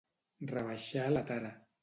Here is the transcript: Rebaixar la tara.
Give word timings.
Rebaixar 0.53 1.05
la 1.13 1.23
tara. 1.29 1.55